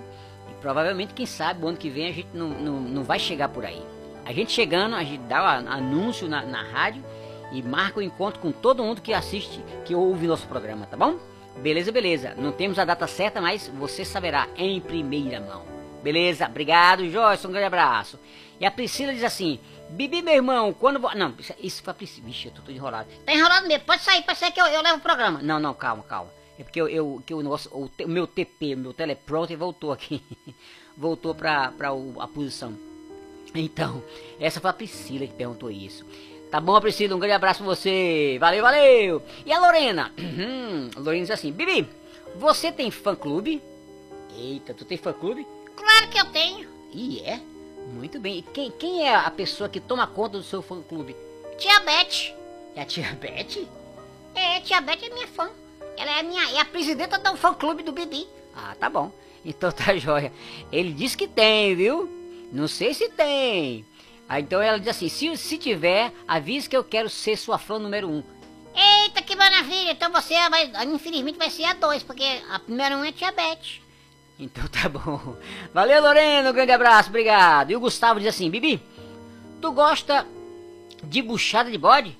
[0.49, 3.49] E provavelmente, quem sabe, o ano que vem a gente não, não, não vai chegar
[3.49, 3.81] por aí.
[4.25, 7.03] A gente chegando, a gente dá o an- anúncio na, na rádio
[7.51, 11.17] e marca o encontro com todo mundo que assiste, que ouve nosso programa, tá bom?
[11.57, 12.33] Beleza, beleza.
[12.37, 15.63] Não temos a data certa, mas você saberá em primeira mão.
[16.01, 16.45] Beleza?
[16.47, 17.45] Obrigado, Joyce.
[17.45, 18.17] Um grande abraço.
[18.59, 20.99] E a Priscila diz assim: Bibi, meu irmão, quando.
[21.15, 22.25] Não, isso- foi a Priscila.
[22.27, 23.07] Vixe, eu tô enrolado.
[23.25, 25.39] Tá enrolado mesmo, pode sair, pode ser que eu, eu levo o programa.
[25.43, 26.31] Não, não, calma, calma.
[26.57, 29.57] É porque eu, eu, que o, negócio, o, te- o meu TP, o meu teleprompter
[29.57, 30.23] voltou aqui.
[30.97, 32.73] voltou pra, pra o- a posição.
[33.53, 34.01] Então,
[34.39, 36.05] essa foi a Priscila que perguntou isso.
[36.51, 37.15] Tá bom, Priscila?
[37.15, 38.37] Um grande abraço pra você.
[38.39, 39.23] Valeu, valeu.
[39.45, 40.11] E a Lorena?
[40.19, 41.87] Uhum, a Lorena diz assim: Bibi,
[42.35, 43.61] você tem fã-clube?
[44.37, 45.47] Eita, tu tem fã-clube?
[45.75, 46.67] Claro que eu tenho.
[46.93, 47.39] E é?
[47.93, 48.39] Muito bem.
[48.39, 51.15] E quem, quem é a pessoa que toma conta do seu fã-clube?
[51.57, 52.33] Tia Beth.
[52.75, 53.65] É a tia Beth?
[54.35, 55.49] É, tia Beth é minha fã.
[55.97, 58.27] Ela é minha, é a presidenta do fã-clube do Bibi.
[58.55, 59.11] Ah, tá bom.
[59.45, 60.31] Então tá jóia.
[60.71, 62.09] Ele disse que tem, viu?
[62.51, 63.85] Não sei se tem.
[64.31, 67.77] Ah, então ela diz assim: se, se tiver, avise que eu quero ser sua fã
[67.77, 68.23] número um.
[68.73, 69.91] Eita, que maravilha.
[69.91, 73.81] Então você vai, infelizmente vai ser a dois, porque a primeira um é tia Beth.
[74.39, 75.35] Então tá bom.
[75.73, 76.49] Valeu, Lorena.
[76.49, 77.71] Um grande abraço, obrigado.
[77.71, 78.81] E o Gustavo diz assim: Bibi,
[79.59, 80.25] tu gosta
[81.03, 82.17] de buchada de bode?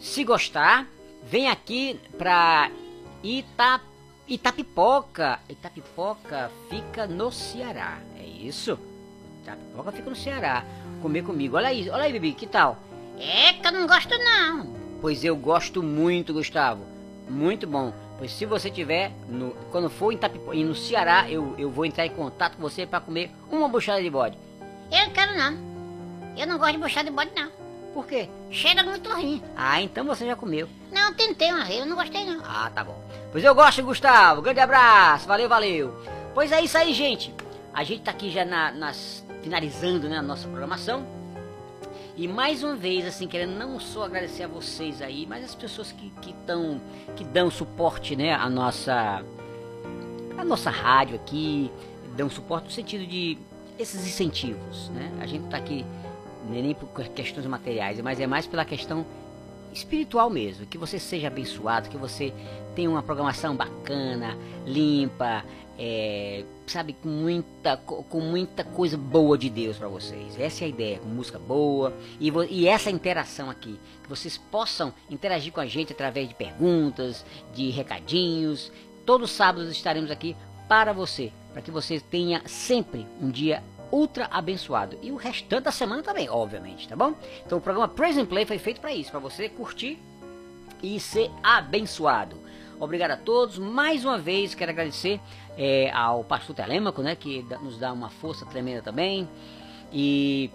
[0.00, 0.86] Se gostar,
[1.22, 2.70] vem aqui pra
[3.22, 3.78] Ita,
[4.26, 5.38] Itapipoca.
[5.50, 7.98] Itapipoca fica no Ceará.
[8.18, 8.78] É isso?
[9.42, 10.64] Itapipoca fica no Ceará.
[11.04, 11.58] Comer comigo.
[11.58, 12.78] Olha aí, olha aí, Bibi, que tal?
[13.18, 14.74] É que eu não gosto não.
[15.02, 16.82] Pois eu gosto muito, Gustavo.
[17.28, 17.92] Muito bom.
[18.16, 21.84] Pois se você tiver, no, quando for em Itapipoca, e no Ceará, eu, eu vou
[21.84, 24.38] entrar em contato com você para comer uma buchada de bode.
[24.90, 25.58] Eu não quero não.
[26.38, 27.50] Eu não gosto de buchada de bode não.
[27.92, 28.30] Por quê?
[28.50, 29.42] Cheira muito ruim.
[29.54, 30.66] Ah, então você já comeu.
[30.90, 32.40] Não, tentei uma vez, eu não gostei não.
[32.42, 32.98] Ah, tá bom.
[33.30, 34.40] Pois eu gosto, Gustavo.
[34.40, 35.28] Grande abraço.
[35.28, 36.02] Valeu, valeu.
[36.32, 37.30] Pois é isso aí, gente.
[37.74, 41.04] A gente tá aqui já na, nas, finalizando né, a nossa programação.
[42.16, 45.90] E mais uma vez, assim, querendo não só agradecer a vocês aí, mas as pessoas
[45.90, 46.80] que, que, tão,
[47.16, 49.24] que dão suporte, né, à nossa,
[50.38, 51.72] à nossa rádio aqui,
[52.16, 53.36] dão suporte no sentido de
[53.76, 55.12] esses incentivos, né?
[55.20, 55.84] A gente tá aqui
[56.48, 59.04] nem nem por questões materiais, mas é mais pela questão
[59.72, 62.32] espiritual mesmo, que você seja abençoado, que você
[62.76, 65.42] tenha uma programação bacana, limpa,
[65.78, 70.38] é, sabe, com muita, co- com muita coisa boa de Deus para vocês.
[70.38, 74.92] Essa é a ideia, com música boa e, e essa interação aqui, que vocês possam
[75.10, 78.70] interagir com a gente através de perguntas, de recadinhos.
[79.04, 80.36] Todos os sábados estaremos aqui
[80.68, 83.62] para você, para que você tenha sempre um dia
[83.92, 84.98] ultra abençoado.
[85.02, 87.14] E o restante da semana também, obviamente, tá bom?
[87.44, 89.98] Então o programa Praise and Play foi feito para isso, para você curtir
[90.82, 92.36] e ser abençoado.
[92.80, 93.56] Obrigado a todos.
[93.56, 95.20] Mais uma vez quero agradecer
[95.56, 99.28] eh, ao pastor Telêmaco, né, que nos dá uma força tremenda também.
[99.92, 100.50] E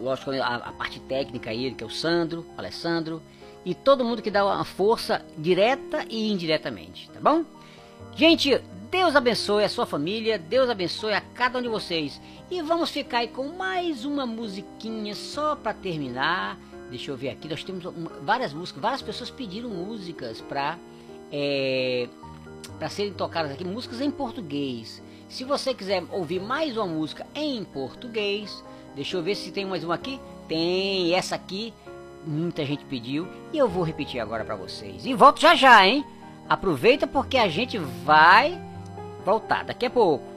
[0.00, 3.22] lógico a, a parte técnica aí, que é o Sandro, o Alessandro
[3.64, 7.44] e todo mundo que dá uma força direta e indiretamente, tá bom?
[8.14, 12.20] Gente, Deus abençoe a sua família, Deus abençoe a cada um de vocês.
[12.48, 16.56] E vamos ficar aí com mais uma musiquinha só para terminar,
[16.88, 17.84] Deixa eu ver aqui, nós temos
[18.22, 20.78] várias músicas, várias pessoas pediram músicas para
[21.32, 22.08] é,
[22.78, 25.02] para serem tocadas aqui, músicas em português.
[25.28, 28.62] Se você quiser ouvir mais uma música em português,
[28.94, 30.20] deixa eu ver se tem mais uma aqui.
[30.46, 31.74] Tem essa aqui,
[32.24, 35.04] muita gente pediu e eu vou repetir agora para vocês.
[35.04, 36.04] E volto já já, hein?
[36.48, 38.60] Aproveita porque a gente vai
[39.24, 40.35] voltar daqui a pouco.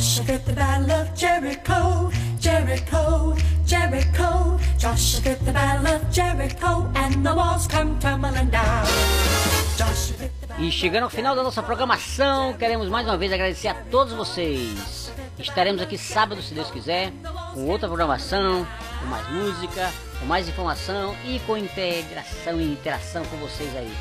[0.00, 3.36] Joshua fit the battle of Jericho, Jericho,
[3.66, 4.58] Jericho.
[4.78, 8.86] Joshua fit the battle of Jericho, and the walls come tumbling down.
[10.58, 15.12] E chegando ao final da nossa programação, queremos mais uma vez agradecer a todos vocês.
[15.38, 17.12] Estaremos aqui sábado, se Deus quiser,
[17.52, 18.66] com outra programação,
[19.00, 23.94] com mais música, com mais informação e com integração e interação com vocês aí.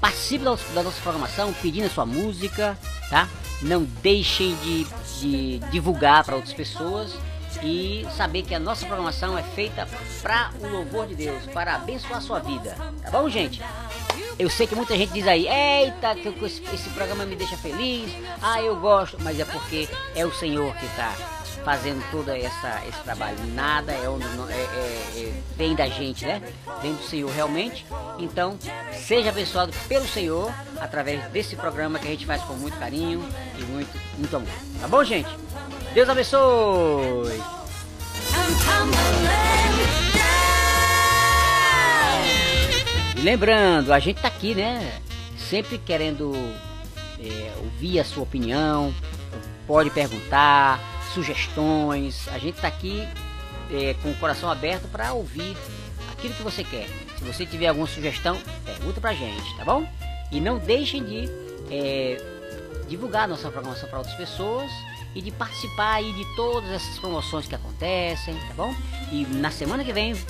[0.00, 2.76] Participe da, da nossa programação pedindo a sua música,
[3.08, 3.28] tá?
[3.62, 4.86] Não deixem de,
[5.20, 7.16] de divulgar para outras pessoas
[7.62, 9.88] e saber que a nossa programação é feita
[10.20, 12.76] para o louvor de Deus, para abençoar a sua vida.
[13.02, 13.62] Tá bom, gente?
[14.38, 18.10] Eu sei que muita gente diz aí, eita, que esse, esse programa me deixa feliz,
[18.40, 21.14] ah, eu gosto, mas é porque é o Senhor que está
[21.64, 23.36] fazendo todo essa, esse trabalho.
[23.54, 26.42] Nada é, é, é- é- vem da gente, né?
[26.80, 27.86] Vem do Senhor realmente.
[28.18, 28.58] Então,
[28.92, 33.24] seja abençoado pelo Senhor através desse programa que a gente faz com muito carinho
[33.58, 34.48] e muito, muito amor.
[34.80, 35.28] Tá bom, gente?
[35.94, 37.40] Deus abençoe!
[43.16, 45.00] E lembrando, a gente tá aqui, né?
[45.36, 46.32] Sempre querendo
[47.20, 48.92] é, ouvir a sua opinião,
[49.66, 50.80] pode perguntar,
[51.12, 52.28] sugestões.
[52.28, 53.06] A gente tá aqui
[53.70, 55.56] é, com o coração aberto para ouvir
[56.12, 56.86] aquilo que você quer.
[57.18, 59.86] Se você tiver alguma sugestão, pergunta pra gente, tá bom?
[60.30, 61.28] E não deixem de
[61.70, 62.20] é,
[62.88, 64.70] divulgar nossa programação para outras pessoas
[65.14, 68.74] e de participar aí de todas essas promoções que acontecem, tá bom?
[69.10, 70.26] E na semana que vem est-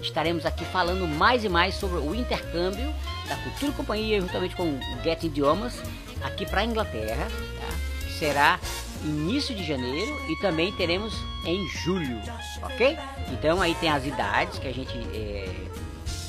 [0.00, 2.92] estaremos aqui falando mais e mais sobre o intercâmbio
[3.28, 5.74] da Cultura Companhia juntamente com o Get Idiomas
[6.22, 7.28] aqui para a Inglaterra,
[7.60, 8.06] tá?
[8.06, 8.58] Que será
[9.04, 12.20] início de janeiro e também teremos em julho,
[12.62, 12.98] ok?
[13.32, 15.48] Então aí tem as idades que a gente é,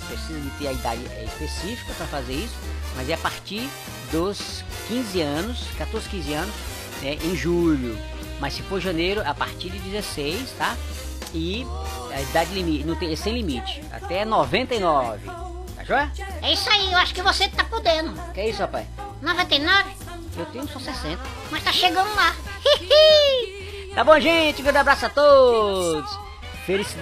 [0.07, 2.55] precisa de ter a idade é, específica para fazer isso,
[2.95, 3.69] mas é a partir
[4.11, 6.55] dos 15 anos, 14, 15 anos,
[7.01, 7.97] né, em julho.
[8.39, 10.75] Mas se for janeiro, a partir de 16, tá?
[11.33, 11.65] E
[12.13, 15.25] a idade limite, não tem, é sem limite, até 99.
[15.75, 16.11] Tá joia?
[16.41, 18.13] É isso aí, eu acho que você tá podendo.
[18.33, 18.87] Que é isso, rapaz?
[19.21, 20.06] 99?
[20.37, 21.19] Eu tenho só 60.
[21.51, 22.35] Mas tá chegando lá.
[23.95, 24.61] Tá bom, gente?
[24.61, 26.19] Grande abraço a todos.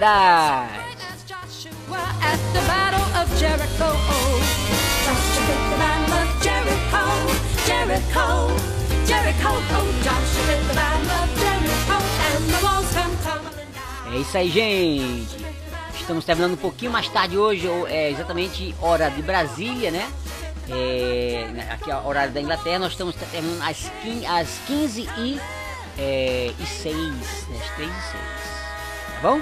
[0.00, 0.68] Down.
[14.16, 15.36] É isso aí, gente.
[16.00, 20.10] Estamos terminando um pouquinho mais tarde hoje, é exatamente hora de Brasília, né?
[20.68, 25.40] É, aqui é o horário da Inglaterra, nós estamos terminando às 15, às 15 e,
[25.98, 27.58] é, e 6, né?
[27.62, 28.22] Às 3 e 6.
[29.14, 29.40] Tá bom?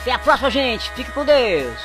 [0.00, 0.90] Até a próxima, gente.
[0.92, 1.78] Fique com Deus.